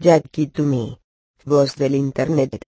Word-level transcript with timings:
Jackie 0.00 0.46
to 0.46 0.62
me. 0.62 1.00
Voz 1.44 1.74
del 1.74 1.96
Internet. 1.96 2.62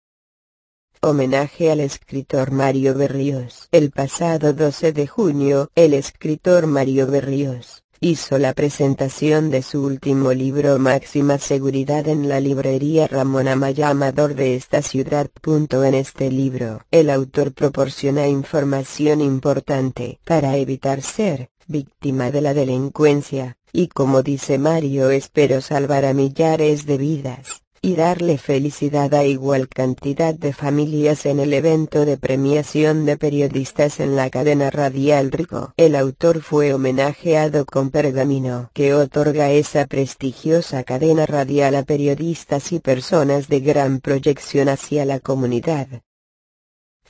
Homenaje 1.02 1.70
al 1.70 1.82
escritor 1.82 2.52
Mario 2.52 2.94
Berríos. 2.94 3.68
El 3.74 3.92
pasado 3.92 4.54
12 4.54 4.94
de 4.94 5.08
junio, 5.08 5.70
el 5.76 5.94
escritor 5.94 6.68
Mario 6.68 7.06
Berríos, 7.08 7.84
hizo 8.00 8.38
la 8.38 8.54
presentación 8.54 9.52
de 9.52 9.62
su 9.62 9.84
último 9.84 10.32
libro 10.32 10.80
Máxima 10.80 11.38
Seguridad 11.38 12.08
en 12.08 12.30
la 12.30 12.40
librería 12.40 13.08
Ramón 13.08 13.50
Amaya 13.50 13.90
Amador 13.90 14.34
de 14.34 14.56
esta 14.56 14.82
ciudad. 14.82 15.30
En 15.46 15.96
este 15.96 16.32
libro, 16.32 16.86
el 16.92 17.10
autor 17.10 17.54
proporciona 17.54 18.30
información 18.30 19.20
importante 19.20 20.22
para 20.24 20.56
evitar 20.56 21.02
ser 21.02 21.50
víctima 21.68 22.32
de 22.32 22.42
la 22.42 22.54
delincuencia, 22.54 23.58
y 23.72 23.88
como 23.88 24.24
dice 24.24 24.58
Mario 24.58 25.10
espero 25.12 25.62
salvar 25.62 26.06
a 26.06 26.14
millares 26.14 26.86
de 26.86 26.98
vidas 26.98 27.64
y 27.82 27.96
darle 27.96 28.38
felicidad 28.38 29.14
a 29.14 29.24
igual 29.24 29.70
cantidad 29.70 30.34
de 30.34 30.52
familias 30.52 31.26
en 31.26 31.40
el 31.40 31.54
evento 31.54 32.06
de 32.06 32.18
premiación 32.18 33.06
de 33.06 33.18
periodistas 33.18 34.00
en 34.00 34.16
la 34.16 34.30
cadena 34.30 34.70
radial 34.70 35.32
Rico. 35.32 35.74
El 35.78 35.96
autor 35.96 36.42
fue 36.42 36.74
homenajeado 36.74 37.66
con 37.66 37.90
Pergamino, 37.90 38.72
que 38.74 38.94
otorga 38.94 39.52
esa 39.52 39.86
prestigiosa 39.86 40.84
cadena 40.84 41.26
radial 41.26 41.76
a 41.76 41.84
periodistas 41.84 42.72
y 42.72 42.80
personas 42.80 43.48
de 43.48 43.60
gran 43.60 44.00
proyección 44.00 44.70
hacia 44.70 45.06
la 45.06 45.20
comunidad. 45.20 45.88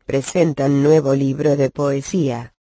Presentan 0.06 0.84
nuevo 0.84 1.14
libro 1.16 1.58
de 1.58 1.70
poesía, 1.70 2.54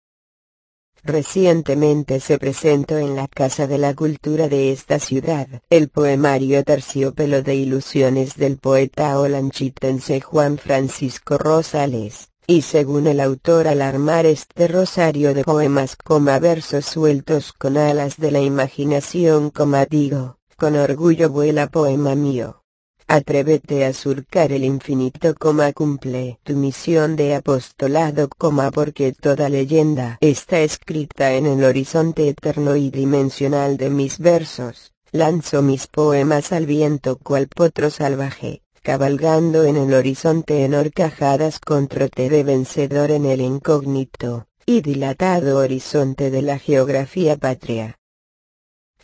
Recientemente 1.03 2.19
se 2.19 2.37
presentó 2.37 2.97
en 2.97 3.15
la 3.15 3.27
Casa 3.27 3.67
de 3.67 3.77
la 3.77 3.93
Cultura 3.93 4.49
de 4.49 4.71
esta 4.71 4.99
ciudad 4.99 5.47
el 5.69 5.89
poemario 5.89 6.63
Terciopelo 6.63 7.41
de 7.41 7.55
Ilusiones 7.55 8.35
del 8.35 8.57
poeta 8.57 9.19
olanchitense 9.19 10.21
Juan 10.21 10.57
Francisco 10.57 11.37
Rosales, 11.37 12.29
y 12.45 12.61
según 12.61 13.07
el 13.07 13.19
autor 13.19 13.67
al 13.67 13.81
armar 13.81 14.25
este 14.25 14.67
rosario 14.67 15.33
de 15.33 15.43
poemas 15.43 15.95
coma 15.95 16.39
versos 16.39 16.85
sueltos 16.85 17.53
con 17.53 17.77
alas 17.77 18.17
de 18.17 18.31
la 18.31 18.41
imaginación 18.41 19.49
coma 19.49 19.85
digo, 19.85 20.37
con 20.57 20.75
orgullo 20.75 21.29
vuela 21.29 21.67
poema 21.67 22.15
mío. 22.15 22.63
Atrévete 23.09 23.85
a 23.85 23.93
surcar 23.93 24.51
el 24.51 24.65
infinito, 24.65 25.33
coma 25.33 25.71
cumple 25.71 26.39
tu 26.43 26.57
misión 26.57 27.15
de 27.15 27.35
apostolado, 27.35 28.27
coma 28.37 28.69
porque 28.69 29.13
toda 29.13 29.47
leyenda 29.47 30.17
está 30.19 30.59
escrita 30.59 31.33
en 31.33 31.45
el 31.45 31.63
horizonte 31.63 32.27
eterno 32.27 32.75
y 32.75 32.89
dimensional 32.89 33.77
de 33.77 33.89
mis 33.89 34.19
versos. 34.19 34.91
Lanzo 35.13 35.61
mis 35.61 35.87
poemas 35.87 36.51
al 36.51 36.65
viento 36.65 37.17
cual 37.17 37.47
potro 37.47 37.89
salvaje, 37.91 38.61
cabalgando 38.83 39.63
en 39.63 39.77
el 39.77 39.93
horizonte 39.93 40.65
en 40.65 40.73
horcajadas 40.73 41.59
con 41.59 41.87
trote 41.87 42.29
de 42.29 42.43
vencedor 42.43 43.11
en 43.11 43.25
el 43.25 43.39
incógnito 43.39 44.47
y 44.65 44.81
dilatado 44.81 45.59
horizonte 45.59 46.29
de 46.29 46.41
la 46.41 46.59
geografía 46.59 47.37
patria. 47.37 47.96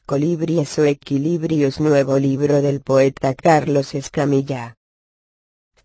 Colibries 0.05 0.77
o 0.79 0.83
Equilibrios 0.83 1.79
Nuevo 1.79 2.19
libro 2.19 2.61
del 2.61 2.81
poeta 2.81 3.33
Carlos 3.33 3.95
Escamilla. 3.95 4.75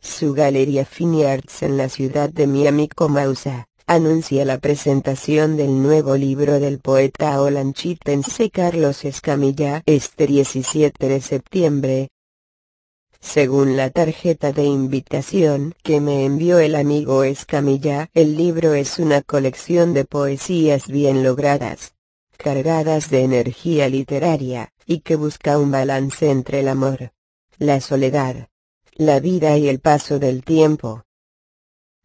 Su 0.01 0.35
galería 0.35 0.85
Fine 0.85 1.29
Arts 1.29 1.63
en 1.63 1.77
la 1.77 1.89
ciudad 1.89 2.29
de 2.29 2.49
Miami 2.49 2.89
Comausa, 2.89 3.69
anuncia 3.87 4.45
la 4.45 4.59
presentación 4.59 5.57
del 5.57 5.81
nuevo 5.81 6.17
libro 6.17 6.59
del 6.59 6.81
poeta 6.81 7.41
olanchitense 7.41 8.51
Carlos 8.51 9.05
Escamilla 9.05 9.85
este 9.87 10.27
17 10.27 11.09
de 11.09 11.21
septiembre. 11.21 12.09
Según 13.21 13.77
la 13.77 13.91
tarjeta 13.91 14.53
de 14.53 14.65
invitación 14.65 15.77
que 15.85 16.01
me 16.01 16.25
envió 16.25 16.59
el 16.59 16.75
amigo 16.75 17.23
Escamilla, 17.23 18.11
el 18.15 18.37
libro 18.37 18.75
es 18.75 18.99
una 18.99 19.23
colección 19.23 19.95
de 19.95 20.05
poesías 20.05 20.89
bien 20.89 21.23
logradas, 21.23 21.93
cargadas 22.39 23.11
de 23.11 23.23
energía 23.23 23.89
literaria, 23.89 24.73
y 24.87 25.01
que 25.01 25.17
busca 25.17 25.59
un 25.59 25.73
balance 25.73 26.31
entre 26.31 26.61
el 26.61 26.69
amor, 26.69 27.13
la 27.59 27.81
soledad, 27.81 28.49
la 28.95 29.19
vida 29.19 29.59
y 29.59 29.69
el 29.69 29.81
paso 29.81 30.21
del 30.21 30.45
tiempo. 30.45 31.05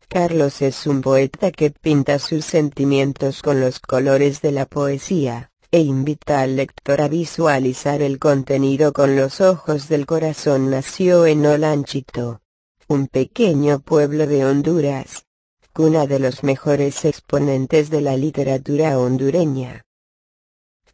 Carlos 0.09 0.61
es 0.61 0.85
un 0.87 1.01
poeta 1.01 1.51
que 1.51 1.69
pinta 1.69 2.19
sus 2.19 2.45
sentimientos 2.45 3.41
con 3.43 3.61
los 3.61 3.79
colores 3.79 4.41
de 4.41 4.51
la 4.51 4.65
poesía, 4.65 5.51
e 5.71 5.79
invita 5.79 6.41
al 6.41 6.55
lector 6.55 7.01
a 7.01 7.07
visualizar 7.07 8.01
el 8.01 8.19
contenido 8.19 8.91
con 8.91 9.15
los 9.15 9.39
ojos 9.39 9.87
del 9.87 10.05
corazón. 10.05 10.69
Nació 10.69 11.25
en 11.25 11.45
Olanchito, 11.45 12.41
un 12.87 13.07
pequeño 13.07 13.79
pueblo 13.79 14.27
de 14.27 14.45
Honduras, 14.45 15.25
cuna 15.73 16.05
de 16.05 16.19
los 16.19 16.43
mejores 16.43 17.05
exponentes 17.05 17.89
de 17.89 18.01
la 18.01 18.17
literatura 18.17 18.99
hondureña. 18.99 19.83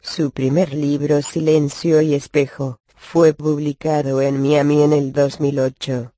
Su 0.01 0.31
primer 0.31 0.73
libro 0.73 1.21
Silencio 1.21 2.01
y 2.01 2.15
Espejo, 2.15 2.79
fue 2.95 3.33
publicado 3.33 4.21
en 4.21 4.41
Miami 4.41 4.81
en 4.81 4.93
el 4.93 5.11
2008. 5.11 6.13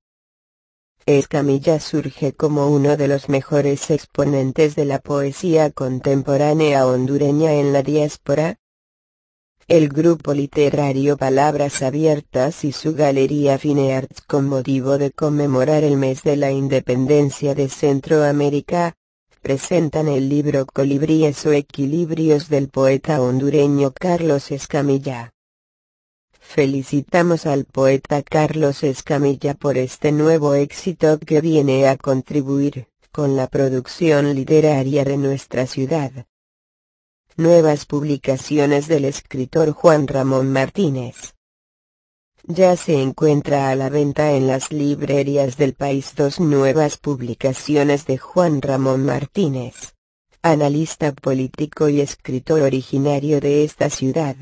Escamilla 1.08 1.80
surge 1.80 2.34
como 2.34 2.68
uno 2.70 2.96
de 2.96 3.08
los 3.08 3.28
mejores 3.28 3.90
exponentes 3.90 4.76
de 4.76 4.86
la 4.86 5.00
poesía 5.00 5.72
contemporánea 5.72 6.86
hondureña 6.86 7.54
en 7.54 7.74
la 7.74 7.82
diáspora. 7.82 8.60
El 9.68 9.90
grupo 9.90 10.36
literario 10.36 11.18
Palabras 11.18 11.82
Abiertas 11.82 12.64
y 12.64 12.74
su 12.74 12.94
galería 12.94 13.58
Fine 13.58 13.96
Arts 13.96 14.22
con 14.22 14.48
motivo 14.48 15.00
de 15.00 15.12
conmemorar 15.12 15.84
el 15.84 15.98
mes 15.98 16.22
de 16.22 16.36
la 16.36 16.52
independencia 16.52 17.56
de 17.56 17.68
Centroamérica, 17.68 18.96
presentan 19.42 20.08
el 20.08 20.30
libro 20.30 20.68
Colibríes 20.68 21.46
o 21.48 21.52
Equilibrios 21.52 22.48
del 22.48 22.70
poeta 22.70 23.22
hondureño 23.22 23.92
Carlos 23.92 24.52
Escamilla. 24.52 25.34
Felicitamos 26.40 27.48
al 27.48 27.66
poeta 27.66 28.22
Carlos 28.22 28.84
Escamilla 28.84 29.56
por 29.56 29.78
este 29.78 30.12
nuevo 30.12 30.54
éxito 30.54 31.18
que 31.20 31.42
viene 31.42 31.88
a 31.88 31.98
contribuir, 31.98 32.88
con 33.12 33.36
la 33.36 33.48
producción 33.48 34.34
literaria 34.36 35.04
de 35.06 35.18
nuestra 35.18 35.66
ciudad. 35.66 36.12
Nuevas 37.36 37.86
publicaciones 37.86 38.88
del 38.88 39.06
escritor 39.06 39.72
Juan 39.72 40.08
Ramón 40.08 40.52
Martínez. 40.52 41.34
Ya 42.48 42.76
se 42.76 43.00
encuentra 43.00 43.70
a 43.70 43.76
la 43.76 43.90
venta 43.90 44.32
en 44.34 44.48
las 44.48 44.72
librerías 44.72 45.58
del 45.58 45.74
país 45.74 46.16
dos 46.16 46.40
nuevas 46.40 46.98
publicaciones 46.98 48.08
de 48.08 48.18
Juan 48.18 48.64
Ramón 48.64 49.06
Martínez, 49.06 49.94
analista 50.42 51.12
político 51.12 51.88
y 51.88 52.02
escritor 52.02 52.62
originario 52.62 53.40
de 53.40 53.64
esta 53.64 53.92
ciudad. 53.92 54.36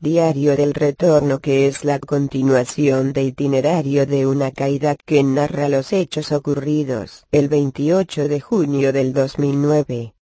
Diario 0.00 0.56
del 0.56 0.72
Retorno 0.72 1.40
que 1.40 1.66
es 1.66 1.84
la 1.84 1.98
continuación 1.98 3.12
de 3.12 3.24
itinerario 3.24 4.06
de 4.06 4.26
una 4.26 4.50
caída 4.50 4.96
que 4.96 5.22
narra 5.22 5.68
los 5.68 5.92
hechos 5.92 6.32
ocurridos 6.32 7.26
el 7.30 7.50
28 7.50 8.26
de 8.26 8.40
junio 8.40 8.94
del 8.94 9.12
2009. 9.12 10.14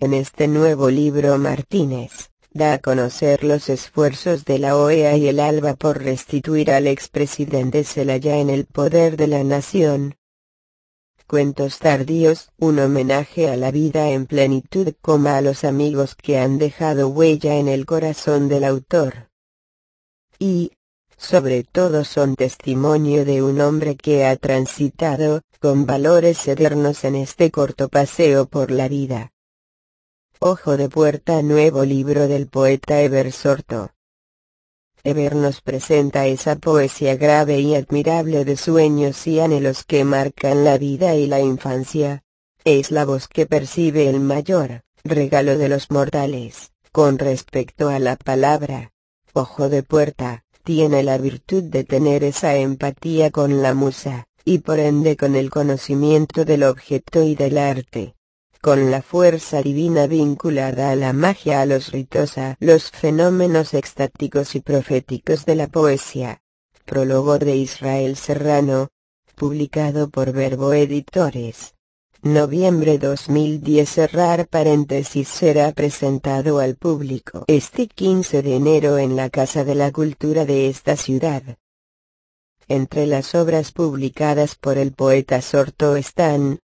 En 0.00 0.14
este 0.14 0.48
nuevo 0.48 0.88
libro 0.88 1.36
Martínez 1.36 2.31
da 2.54 2.74
a 2.74 2.78
conocer 2.78 3.44
los 3.44 3.68
esfuerzos 3.68 4.44
de 4.44 4.58
la 4.58 4.76
OEA 4.76 5.16
y 5.16 5.28
el 5.28 5.40
ALBA 5.40 5.74
por 5.74 6.02
restituir 6.02 6.70
al 6.70 6.86
expresidente 6.86 7.84
Zelaya 7.84 8.38
en 8.38 8.50
el 8.50 8.66
poder 8.66 9.16
de 9.16 9.26
la 9.26 9.42
nación. 9.44 10.16
Cuentos 11.26 11.78
tardíos, 11.78 12.50
un 12.58 12.78
homenaje 12.78 13.48
a 13.48 13.56
la 13.56 13.70
vida 13.70 14.10
en 14.10 14.26
plenitud 14.26 14.92
como 15.00 15.30
a 15.30 15.40
los 15.40 15.64
amigos 15.64 16.14
que 16.14 16.38
han 16.38 16.58
dejado 16.58 17.08
huella 17.08 17.56
en 17.56 17.68
el 17.68 17.86
corazón 17.86 18.48
del 18.48 18.64
autor. 18.64 19.30
Y, 20.38 20.72
sobre 21.16 21.64
todo 21.64 22.04
son 22.04 22.36
testimonio 22.36 23.24
de 23.24 23.42
un 23.42 23.60
hombre 23.60 23.96
que 23.96 24.26
ha 24.26 24.36
transitado, 24.36 25.40
con 25.58 25.86
valores 25.86 26.46
eternos 26.48 27.04
en 27.04 27.14
este 27.14 27.50
corto 27.50 27.88
paseo 27.88 28.46
por 28.46 28.70
la 28.70 28.88
vida. 28.88 29.31
Ojo 30.44 30.76
de 30.76 30.88
Puerta 30.88 31.40
Nuevo 31.40 31.84
libro 31.84 32.26
del 32.26 32.48
poeta 32.48 33.00
Eber 33.00 33.30
Sorto. 33.30 33.92
Eber 35.04 35.36
nos 35.36 35.60
presenta 35.60 36.26
esa 36.26 36.56
poesía 36.56 37.14
grave 37.14 37.60
y 37.60 37.76
admirable 37.76 38.44
de 38.44 38.56
sueños 38.56 39.24
y 39.28 39.38
anhelos 39.38 39.84
que 39.84 40.02
marcan 40.02 40.64
la 40.64 40.78
vida 40.78 41.14
y 41.14 41.28
la 41.28 41.38
infancia. 41.38 42.24
Es 42.64 42.90
la 42.90 43.04
voz 43.04 43.28
que 43.28 43.46
percibe 43.46 44.08
el 44.08 44.18
mayor 44.18 44.82
regalo 45.04 45.56
de 45.56 45.68
los 45.68 45.92
mortales, 45.92 46.72
con 46.90 47.18
respecto 47.20 47.88
a 47.88 48.00
la 48.00 48.16
palabra. 48.16 48.90
Ojo 49.34 49.68
de 49.68 49.84
Puerta, 49.84 50.42
tiene 50.64 51.04
la 51.04 51.18
virtud 51.18 51.62
de 51.62 51.84
tener 51.84 52.24
esa 52.24 52.56
empatía 52.56 53.30
con 53.30 53.62
la 53.62 53.74
musa, 53.74 54.26
y 54.44 54.58
por 54.58 54.80
ende 54.80 55.16
con 55.16 55.36
el 55.36 55.50
conocimiento 55.50 56.44
del 56.44 56.64
objeto 56.64 57.22
y 57.22 57.36
del 57.36 57.58
arte 57.58 58.16
con 58.62 58.92
la 58.92 59.02
fuerza 59.02 59.60
divina 59.60 60.06
vinculada 60.06 60.92
a 60.92 60.96
la 60.96 61.12
magia 61.12 61.62
a 61.62 61.66
los 61.66 61.90
ritos 61.90 62.38
a 62.38 62.56
los 62.60 62.92
fenómenos 62.92 63.74
extáticos 63.74 64.54
y 64.54 64.60
proféticos 64.60 65.44
de 65.44 65.56
la 65.56 65.66
poesía. 65.66 66.40
prólogo 66.84 67.40
de 67.40 67.56
Israel 67.56 68.16
Serrano, 68.16 68.90
publicado 69.34 70.10
por 70.10 70.30
Verbo 70.30 70.74
Editores. 70.74 71.74
Noviembre 72.22 72.98
2010 72.98 73.88
cerrar 73.88 74.46
paréntesis 74.46 75.26
será 75.26 75.72
presentado 75.72 76.60
al 76.60 76.76
público 76.76 77.44
este 77.48 77.88
15 77.88 78.42
de 78.42 78.54
enero 78.54 78.98
en 78.98 79.16
la 79.16 79.28
Casa 79.28 79.64
de 79.64 79.74
la 79.74 79.90
Cultura 79.90 80.44
de 80.44 80.68
esta 80.68 80.94
ciudad. 80.96 81.42
Entre 82.68 83.06
las 83.06 83.34
obras 83.34 83.72
publicadas 83.72 84.54
por 84.54 84.78
el 84.78 84.92
poeta 84.92 85.42
Sorto 85.42 85.96
están 85.96 86.60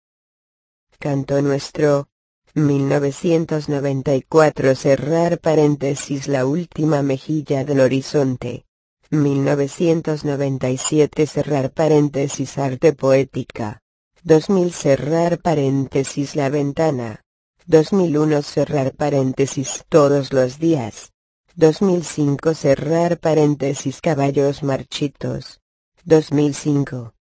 Canto 1.03 1.43
Nuestro, 1.43 2.07
1994 2.55 4.77
cerrar 4.77 5.41
paréntesis 5.41 6.29
La 6.29 6.47
última 6.47 7.03
mejilla 7.03 7.65
del 7.65 7.81
horizonte. 7.81 8.67
1997 9.11 11.27
cerrar 11.27 11.73
paréntesis 11.73 12.57
Arte 12.57 12.93
poética. 12.93 13.81
2000 14.23 14.73
cerrar 14.73 15.39
paréntesis 15.39 16.37
La 16.37 16.51
ventana. 16.51 17.25
2001 17.67 18.43
cerrar 18.43 18.93
paréntesis 18.93 19.85
Todos 19.89 20.33
los 20.33 20.61
días. 20.61 21.11
2005 21.57 22.55
cerrar 22.55 23.19
paréntesis 23.19 24.01
Caballos 24.01 24.63
marchitos. 24.63 25.59
2005 26.05 27.13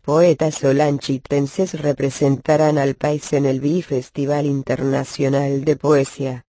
poetas 0.00 0.56
solanchitenses 0.56 1.80
representarán 1.80 2.78
al 2.78 2.94
país 2.94 3.32
en 3.32 3.46
el 3.46 3.60
Bifestival 3.60 4.46
Internacional 4.46 5.64
de 5.64 5.76
Poesía. 5.76 6.46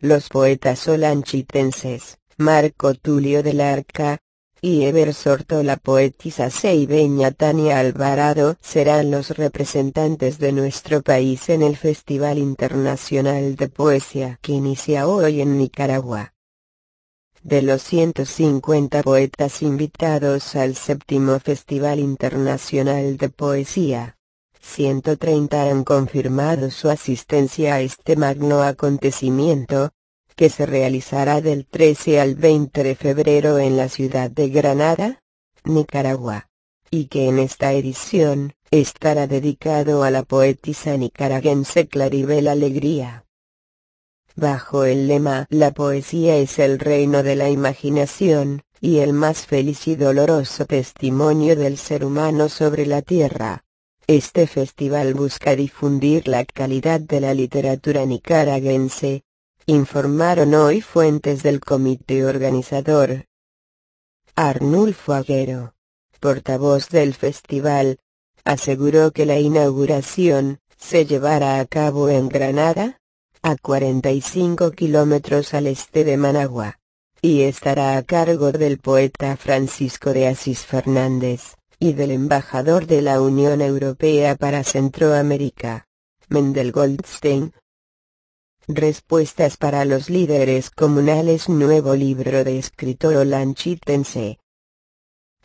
Los 0.00 0.28
poetas 0.28 0.80
solanchitenses, 0.80 2.18
Marco 2.36 2.94
Tulio 2.94 3.42
del 3.42 3.60
Arca, 3.60 4.18
y 4.60 4.84
Eber 4.84 5.12
Sorto 5.12 5.62
la 5.62 5.76
poetisa 5.76 6.50
seibeña 6.50 7.30
Tania 7.32 7.80
Alvarado 7.80 8.56
serán 8.60 9.10
los 9.10 9.30
representantes 9.36 10.38
de 10.38 10.52
nuestro 10.52 11.02
país 11.02 11.48
en 11.50 11.62
el 11.62 11.76
Festival 11.76 12.38
Internacional 12.38 13.56
de 13.56 13.68
Poesía 13.68 14.38
que 14.40 14.52
inicia 14.52 15.06
hoy 15.06 15.40
en 15.40 15.58
Nicaragua. 15.58 16.33
De 17.44 17.60
los 17.60 17.82
150 17.82 19.02
poetas 19.02 19.60
invitados 19.60 20.56
al 20.56 20.76
séptimo 20.76 21.38
Festival 21.38 21.98
Internacional 21.98 23.18
de 23.18 23.28
Poesía, 23.28 24.16
130 24.62 25.64
han 25.64 25.84
confirmado 25.84 26.70
su 26.70 26.88
asistencia 26.88 27.74
a 27.74 27.80
este 27.82 28.16
magno 28.16 28.62
acontecimiento, 28.62 29.90
que 30.36 30.48
se 30.48 30.64
realizará 30.64 31.42
del 31.42 31.66
13 31.66 32.18
al 32.18 32.34
20 32.34 32.82
de 32.82 32.94
febrero 32.94 33.58
en 33.58 33.76
la 33.76 33.90
ciudad 33.90 34.30
de 34.30 34.48
Granada, 34.48 35.20
Nicaragua, 35.64 36.48
y 36.90 37.08
que 37.08 37.28
en 37.28 37.38
esta 37.38 37.74
edición, 37.74 38.54
estará 38.70 39.26
dedicado 39.26 40.02
a 40.02 40.10
la 40.10 40.22
poetisa 40.22 40.96
nicaragüense 40.96 41.88
Claribel 41.88 42.48
Alegría 42.48 43.23
bajo 44.36 44.84
el 44.84 45.08
lema 45.08 45.46
La 45.50 45.70
poesía 45.72 46.36
es 46.36 46.58
el 46.58 46.78
reino 46.78 47.22
de 47.22 47.36
la 47.36 47.50
imaginación, 47.50 48.62
y 48.80 48.98
el 48.98 49.12
más 49.12 49.46
feliz 49.46 49.88
y 49.88 49.96
doloroso 49.96 50.66
testimonio 50.66 51.56
del 51.56 51.78
ser 51.78 52.04
humano 52.04 52.48
sobre 52.48 52.86
la 52.86 53.02
tierra. 53.02 53.64
Este 54.06 54.46
festival 54.46 55.14
busca 55.14 55.56
difundir 55.56 56.28
la 56.28 56.44
calidad 56.44 57.00
de 57.00 57.20
la 57.20 57.32
literatura 57.32 58.04
nicaragüense, 58.04 59.22
informaron 59.66 60.52
hoy 60.54 60.82
fuentes 60.82 61.42
del 61.42 61.60
comité 61.60 62.26
organizador. 62.26 63.24
Arnulfo 64.34 65.14
Aguero, 65.14 65.74
portavoz 66.20 66.90
del 66.90 67.14
festival, 67.14 67.98
aseguró 68.44 69.12
que 69.12 69.24
la 69.24 69.38
inauguración, 69.38 70.58
se 70.76 71.06
llevará 71.06 71.60
a 71.60 71.64
cabo 71.64 72.10
en 72.10 72.28
Granada, 72.28 73.00
a 73.46 73.56
45 73.56 74.70
kilómetros 74.70 75.52
al 75.52 75.66
este 75.66 76.02
de 76.02 76.16
Managua, 76.16 76.78
y 77.20 77.42
estará 77.42 77.98
a 77.98 78.02
cargo 78.02 78.52
del 78.52 78.78
poeta 78.78 79.36
Francisco 79.36 80.14
de 80.14 80.28
Asís 80.28 80.60
Fernández, 80.60 81.56
y 81.78 81.92
del 81.92 82.12
embajador 82.12 82.86
de 82.86 83.02
la 83.02 83.20
Unión 83.20 83.60
Europea 83.60 84.34
para 84.36 84.64
Centroamérica, 84.64 85.86
Mendel 86.30 86.72
Goldstein. 86.72 87.52
Respuestas 88.66 89.58
para 89.58 89.84
los 89.84 90.08
líderes 90.08 90.70
comunales 90.70 91.50
Nuevo 91.50 91.94
libro 91.94 92.44
de 92.44 92.58
escritor 92.58 93.14
olanchitense. 93.16 94.38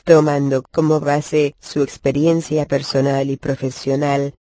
Tomando 0.05 0.63
como 0.71 1.01
base 1.01 1.57
su 1.59 1.83
experiencia 1.83 2.65
personal 2.65 3.29
y 3.29 3.35
profesional, 3.35 4.35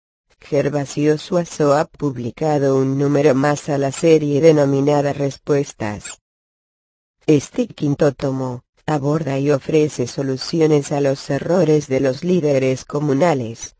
Gervasio 0.49 1.17
Suazo 1.17 1.73
ha 1.73 1.83
publicado 1.83 2.77
un 2.77 2.97
número 2.97 3.35
más 3.35 3.67
a 3.67 3.77
la 3.77 3.91
serie 3.91 4.39
denominada 4.39 5.11
Respuestas. 5.11 6.21
Este 7.25 7.67
quinto 7.67 8.13
tomo, 8.13 8.63
aborda 8.85 9.39
y 9.39 9.51
ofrece 9.51 10.07
soluciones 10.07 10.93
a 10.93 11.01
los 11.01 11.29
errores 11.29 11.89
de 11.89 11.99
los 11.99 12.23
líderes 12.23 12.85
comunales. 12.85 13.75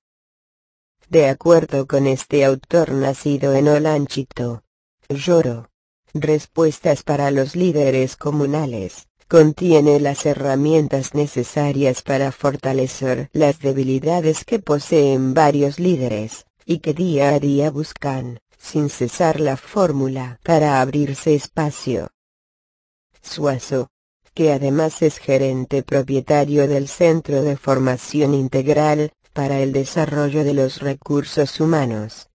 De 1.08 1.30
acuerdo 1.30 1.88
con 1.88 2.06
este 2.06 2.44
autor 2.44 2.92
nacido 2.92 3.54
en 3.54 3.70
Olanchito, 3.70 4.64
Lloro. 5.08 5.70
Respuestas 6.14 7.04
para 7.04 7.32
los 7.32 7.56
líderes 7.56 8.18
comunales, 8.18 9.08
contiene 9.30 10.02
las 10.02 10.26
herramientas 10.26 11.14
necesarias 11.14 12.02
para 12.02 12.34
fortalecer 12.34 13.30
las 13.32 13.60
debilidades 13.60 14.44
que 14.44 14.60
poseen 14.60 15.34
varios 15.34 15.80
líderes 15.80 16.47
y 16.70 16.80
que 16.80 16.94
día 16.94 17.30
a 17.30 17.40
día 17.40 17.72
buscan, 17.72 18.42
sin 18.58 18.90
cesar 18.90 19.40
la 19.40 19.56
fórmula 19.56 20.38
para 20.44 20.82
abrirse 20.82 21.34
espacio. 21.34 22.10
Suazo, 23.22 23.88
que 24.34 24.52
además 24.52 25.02
es 25.02 25.18
gerente 25.18 25.82
propietario 25.82 26.68
del 26.68 26.90
Centro 26.90 27.42
de 27.42 27.56
Formación 27.56 28.34
Integral, 28.34 29.14
para 29.32 29.62
el 29.62 29.72
Desarrollo 29.72 30.44
de 30.44 30.54
los 30.54 30.82
Recursos 30.82 31.62
Humanos. 31.62 32.30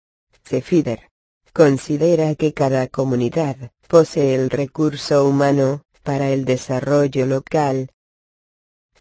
CEFIDER. 0.45 1.09
Considera 1.51 2.33
que 2.35 2.53
cada 2.53 2.87
comunidad, 2.87 3.57
posee 3.89 4.35
el 4.35 4.49
recurso 4.49 5.27
humano, 5.27 5.83
para 6.03 6.29
el 6.29 6.45
desarrollo 6.45 7.25
local. 7.25 7.91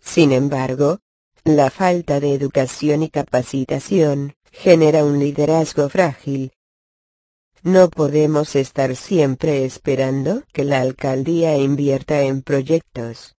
Sin 0.01 0.33
embargo, 0.33 0.99
la 1.45 1.71
falta 1.71 2.19
de 2.19 2.35
educación 2.35 3.05
y 3.05 3.11
capacitación, 3.11 4.35
genera 4.51 5.05
un 5.05 5.19
liderazgo 5.19 5.89
frágil. 5.89 6.53
No 7.63 7.91
podemos 7.91 8.57
estar 8.57 8.97
siempre 8.97 9.65
esperando 9.65 10.43
que 10.53 10.65
la 10.65 10.81
alcaldía 10.81 11.57
invierta 11.57 12.23
en 12.23 12.43
proyectos. 12.43 13.37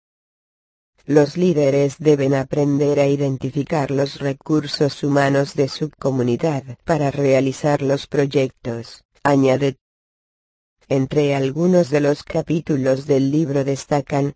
Los 1.05 1.35
líderes 1.37 1.95
deben 1.97 2.35
aprender 2.35 2.99
a 2.99 3.07
identificar 3.07 3.89
los 3.89 4.19
recursos 4.19 5.03
humanos 5.03 5.55
de 5.55 5.67
su 5.67 5.89
comunidad 5.89 6.77
para 6.85 7.09
realizar 7.09 7.81
los 7.81 8.05
proyectos, 8.05 9.03
añade. 9.23 9.77
Entre 10.87 11.33
algunos 11.33 11.89
de 11.89 12.01
los 12.01 12.21
capítulos 12.21 13.07
del 13.07 13.31
libro 13.31 13.63
destacan 13.63 14.35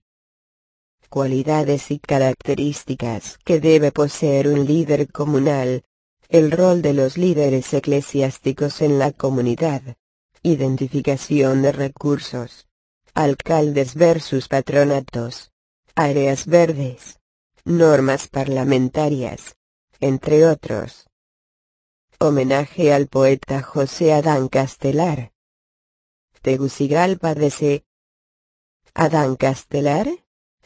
cualidades 1.09 1.91
y 1.91 1.99
características 1.99 3.37
que 3.45 3.59
debe 3.59 3.91
poseer 3.91 4.47
un 4.47 4.65
líder 4.65 5.11
comunal, 5.11 5.83
el 6.29 6.51
rol 6.51 6.81
de 6.81 6.93
los 6.93 7.17
líderes 7.17 7.73
eclesiásticos 7.73 8.81
en 8.81 8.97
la 8.97 9.11
comunidad. 9.11 9.81
Identificación 10.41 11.61
de 11.61 11.71
recursos. 11.71 12.67
Alcaldes 13.13 13.95
versus 13.95 14.47
patronatos. 14.47 15.51
Áreas 15.95 16.47
verdes. 16.47 17.19
Normas 17.63 18.27
parlamentarias. 18.27 19.55
Entre 19.99 20.45
otros. 20.45 21.07
Homenaje 22.19 22.93
al 22.93 23.07
poeta 23.07 23.61
José 23.61 24.13
Adán 24.13 24.47
Castelar. 24.47 25.31
Tegucigalpa 26.41 27.33
C. 27.49 27.83
Adán 28.93 29.35
Castelar, 29.35 30.07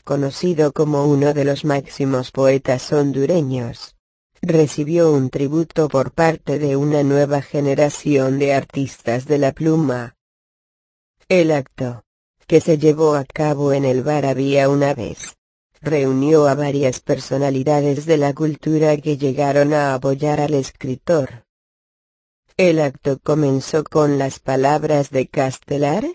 conocido 0.04 0.74
como 0.74 1.06
uno 1.06 1.34
de 1.34 1.46
los 1.46 1.66
máximos 1.66 2.32
poetas 2.32 2.92
hondureños 2.92 3.99
recibió 4.42 5.12
un 5.12 5.30
tributo 5.30 5.90
por 5.90 6.12
parte 6.12 6.60
de 6.60 6.76
una 6.76 7.04
nueva 7.04 7.42
generación 7.42 8.40
de 8.40 8.54
artistas 8.54 9.26
de 9.26 9.38
la 9.38 9.52
pluma. 9.52 10.16
El 11.28 11.52
acto, 11.52 12.04
que 12.48 12.62
se 12.62 12.78
llevó 12.78 13.16
a 13.16 13.26
cabo 13.26 13.74
en 13.74 13.86
el 13.86 14.02
bar 14.02 14.26
había 14.26 14.70
una 14.70 14.94
vez, 14.94 15.38
reunió 15.82 16.48
a 16.48 16.56
varias 16.56 17.00
personalidades 17.00 18.06
de 18.06 18.18
la 18.18 18.34
cultura 18.34 18.98
que 18.98 19.18
llegaron 19.18 19.74
a 19.74 19.94
apoyar 19.94 20.42
al 20.42 20.54
escritor. 20.54 21.46
El 22.58 22.82
acto 22.82 23.20
comenzó 23.24 23.84
con 23.84 24.18
las 24.18 24.40
palabras 24.40 25.12
de 25.12 25.28
Castelar, 25.28 26.06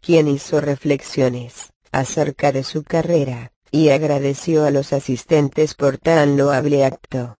quien 0.00 0.28
hizo 0.28 0.60
reflexiones 0.60 1.72
acerca 1.92 2.52
de 2.52 2.62
su 2.62 2.84
carrera, 2.84 3.52
y 3.72 3.88
agradeció 3.88 4.64
a 4.64 4.70
los 4.70 4.92
asistentes 4.92 5.74
por 5.74 5.98
tan 5.98 6.36
loable 6.36 6.84
acto. 6.84 7.39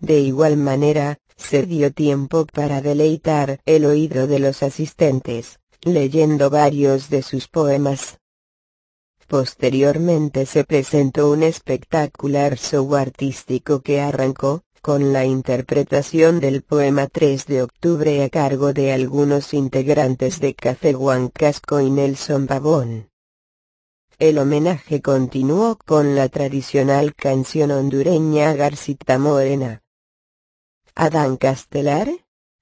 De 0.00 0.20
igual 0.20 0.56
manera, 0.56 1.18
se 1.36 1.64
dio 1.64 1.92
tiempo 1.92 2.46
para 2.46 2.80
deleitar 2.80 3.60
el 3.64 3.84
oído 3.84 4.26
de 4.26 4.38
los 4.38 4.62
asistentes, 4.62 5.58
leyendo 5.82 6.50
varios 6.50 7.10
de 7.10 7.22
sus 7.22 7.48
poemas. 7.48 8.18
Posteriormente 9.26 10.46
se 10.46 10.64
presentó 10.64 11.30
un 11.30 11.42
espectacular 11.42 12.56
show 12.56 12.94
artístico 12.94 13.80
que 13.80 14.00
arrancó, 14.00 14.62
con 14.82 15.14
la 15.14 15.24
interpretación 15.24 16.40
del 16.40 16.62
poema 16.62 17.06
3 17.06 17.46
de 17.46 17.62
octubre 17.62 18.22
a 18.22 18.28
cargo 18.28 18.74
de 18.74 18.92
algunos 18.92 19.54
integrantes 19.54 20.40
de 20.40 20.54
Café 20.54 20.94
Huancasco 20.94 21.80
y 21.80 21.90
Nelson 21.90 22.46
Pavón. 22.46 23.08
El 24.18 24.38
homenaje 24.38 25.00
continuó 25.00 25.78
con 25.84 26.14
la 26.14 26.28
tradicional 26.28 27.14
canción 27.14 27.70
hondureña 27.70 28.52
Garcita 28.52 29.18
Morena. 29.18 29.83
Adán 30.96 31.38
Castelar, 31.38 32.08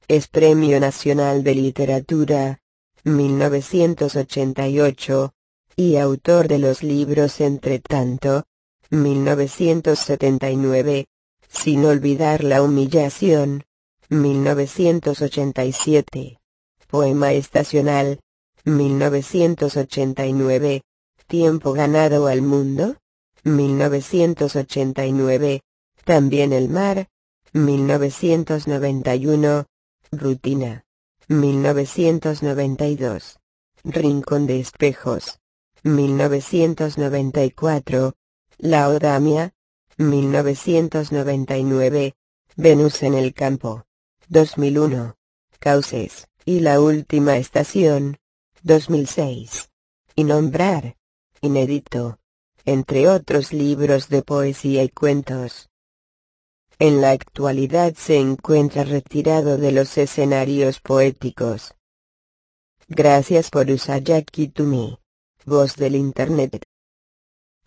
es 0.08 0.28
Premio 0.28 0.80
Nacional 0.80 1.44
de 1.44 1.54
Literatura, 1.54 2.62
1988, 3.04 5.34
y 5.76 5.96
autor 5.96 6.48
de 6.48 6.58
los 6.58 6.82
libros 6.82 7.42
Entre 7.42 7.78
tanto, 7.78 8.44
1979, 8.90 11.08
sin 11.48 11.84
olvidar 11.84 12.42
la 12.42 12.62
humillación. 12.62 13.64
1987. 14.08 16.40
Poema 16.88 17.32
estacional. 17.32 18.20
1989. 18.64 20.82
Tiempo 21.26 21.72
ganado 21.72 22.28
al 22.28 22.42
mundo. 22.42 22.96
1989. 23.44 25.62
También 26.04 26.52
el 26.52 26.68
mar. 26.68 27.08
1991. 27.54 29.66
Rutina. 30.10 30.86
1992. 31.28 33.38
Rincón 33.84 34.46
de 34.46 34.58
espejos. 34.58 35.38
1994. 35.82 38.14
La 38.56 38.88
Odamia. 38.88 39.52
1999. 39.98 42.14
Venus 42.56 43.02
en 43.02 43.12
el 43.12 43.34
campo. 43.34 43.84
2001. 44.30 45.18
Cauces, 45.58 46.28
y 46.46 46.60
la 46.60 46.80
última 46.80 47.36
estación. 47.36 48.16
2006. 48.62 49.68
Y 50.14 50.24
nombrar. 50.24 50.96
Inédito. 51.42 52.18
Entre 52.64 53.10
otros 53.10 53.52
libros 53.52 54.08
de 54.08 54.22
poesía 54.22 54.84
y 54.84 54.88
cuentos. 54.88 55.68
En 56.84 57.00
la 57.00 57.12
actualidad 57.12 57.94
se 57.94 58.16
encuentra 58.16 58.82
retirado 58.82 59.56
de 59.56 59.70
los 59.70 59.96
escenarios 59.98 60.80
poéticos. 60.80 61.76
Gracias 62.88 63.50
por 63.50 63.66
to 64.52 64.64
me. 64.64 64.98
Voz 65.46 65.76
del 65.76 65.94
Internet. 65.94 66.64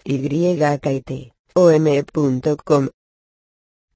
YKT 0.04 1.34